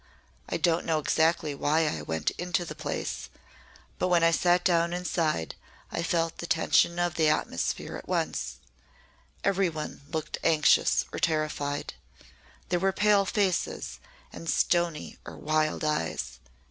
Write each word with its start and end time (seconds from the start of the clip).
I 0.49 0.57
don't 0.57 0.87
know 0.87 0.97
exactly 0.97 1.53
why 1.53 1.85
I 1.87 2.01
went 2.01 2.31
into 2.39 2.65
the 2.65 2.73
place, 2.73 3.29
but 3.99 4.07
when 4.07 4.23
I 4.23 4.31
sat 4.31 4.63
down 4.63 4.93
inside 4.93 5.53
I 5.91 6.01
felt 6.01 6.39
the 6.39 6.47
tension 6.47 6.97
of 6.97 7.13
the 7.17 7.29
atmosphere 7.29 7.97
at 7.97 8.07
once. 8.07 8.57
Every 9.43 9.69
one 9.69 10.01
looked 10.11 10.39
anxious 10.43 11.05
or 11.13 11.19
terrified. 11.19 11.93
There 12.69 12.79
were 12.79 12.91
pale 12.91 13.25
faces 13.25 13.99
and 14.33 14.49
stony 14.49 15.19
or 15.23 15.37
wild 15.37 15.83
eyes. 15.83 16.39